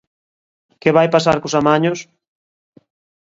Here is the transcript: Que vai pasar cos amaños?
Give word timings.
Que 0.81 0.95
vai 0.97 1.07
pasar 1.15 1.37
cos 1.41 1.57
amaños? 1.59 1.99